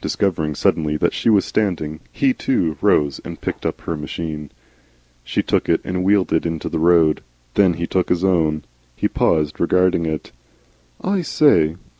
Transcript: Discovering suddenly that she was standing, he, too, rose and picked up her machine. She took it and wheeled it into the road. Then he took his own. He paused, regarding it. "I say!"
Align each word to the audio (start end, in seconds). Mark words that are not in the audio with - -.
Discovering 0.00 0.56
suddenly 0.56 0.96
that 0.96 1.12
she 1.12 1.30
was 1.30 1.44
standing, 1.44 2.00
he, 2.10 2.32
too, 2.34 2.76
rose 2.80 3.20
and 3.24 3.40
picked 3.40 3.64
up 3.64 3.82
her 3.82 3.96
machine. 3.96 4.50
She 5.22 5.40
took 5.40 5.68
it 5.68 5.80
and 5.84 6.02
wheeled 6.02 6.32
it 6.32 6.44
into 6.44 6.68
the 6.68 6.80
road. 6.80 7.22
Then 7.54 7.74
he 7.74 7.86
took 7.86 8.08
his 8.08 8.24
own. 8.24 8.64
He 8.96 9.06
paused, 9.06 9.60
regarding 9.60 10.04
it. 10.04 10.32
"I 11.00 11.22
say!" 11.22 11.76